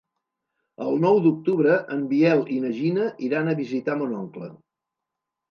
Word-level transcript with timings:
El 0.85 0.95
nou 1.03 1.19
d'octubre 1.25 1.75
en 1.97 2.01
Biel 2.15 2.41
i 2.57 2.57
na 2.65 2.73
Gina 2.79 3.11
iran 3.29 3.53
a 3.53 3.55
visitar 3.61 4.01
mon 4.01 4.19
oncle. 4.25 4.51